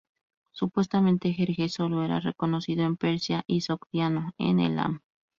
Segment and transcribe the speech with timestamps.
[0.51, 5.01] Supuestamente Jerjes sólo era reconocido en Persia y Sogdiano en Elam.